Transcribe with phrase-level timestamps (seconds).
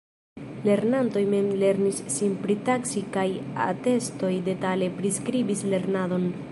[0.67, 3.27] Lernantoj mem lernis sin pritaksi kaj
[3.69, 6.31] atestoj detale priskribis lernadon.